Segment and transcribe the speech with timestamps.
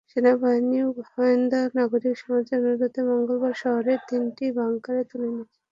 [0.11, 5.59] সেনাবাহিনীও হান্দোয়ারার নাগরিক সমাজের অনুরোধে মঙ্গলবার শহরের তিনটি বাংকার তুলে দিয়েছে।